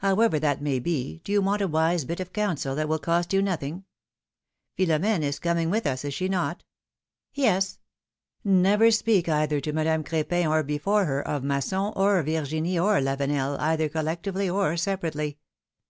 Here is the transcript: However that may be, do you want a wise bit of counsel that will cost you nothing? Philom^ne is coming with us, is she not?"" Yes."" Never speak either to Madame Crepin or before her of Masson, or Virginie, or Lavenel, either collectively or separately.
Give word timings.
However 0.00 0.38
that 0.38 0.60
may 0.60 0.78
be, 0.78 1.22
do 1.24 1.32
you 1.32 1.40
want 1.40 1.62
a 1.62 1.66
wise 1.66 2.04
bit 2.04 2.20
of 2.20 2.34
counsel 2.34 2.74
that 2.74 2.86
will 2.86 2.98
cost 2.98 3.32
you 3.32 3.40
nothing? 3.40 3.84
Philom^ne 4.78 5.22
is 5.22 5.38
coming 5.38 5.70
with 5.70 5.86
us, 5.86 6.04
is 6.04 6.12
she 6.12 6.28
not?"" 6.28 6.64
Yes."" 7.32 7.78
Never 8.66 8.90
speak 8.90 9.26
either 9.26 9.58
to 9.62 9.72
Madame 9.72 10.04
Crepin 10.04 10.46
or 10.46 10.62
before 10.62 11.06
her 11.06 11.26
of 11.26 11.42
Masson, 11.42 11.94
or 11.96 12.22
Virginie, 12.22 12.78
or 12.78 13.00
Lavenel, 13.00 13.58
either 13.58 13.88
collectively 13.88 14.50
or 14.50 14.76
separately. 14.76 15.38